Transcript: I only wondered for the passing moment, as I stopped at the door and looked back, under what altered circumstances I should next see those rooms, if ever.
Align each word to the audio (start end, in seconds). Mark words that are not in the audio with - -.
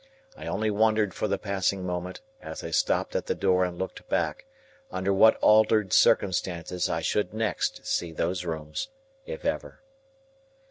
I 0.35 0.47
only 0.47 0.71
wondered 0.71 1.13
for 1.13 1.27
the 1.27 1.37
passing 1.37 1.85
moment, 1.85 2.21
as 2.41 2.63
I 2.63 2.71
stopped 2.71 3.15
at 3.15 3.27
the 3.27 3.35
door 3.35 3.63
and 3.63 3.77
looked 3.77 4.09
back, 4.09 4.45
under 4.89 5.13
what 5.13 5.35
altered 5.41 5.93
circumstances 5.93 6.89
I 6.89 7.01
should 7.01 7.35
next 7.35 7.85
see 7.85 8.11
those 8.11 8.43
rooms, 8.43 8.87
if 9.27 9.45
ever. 9.45 9.83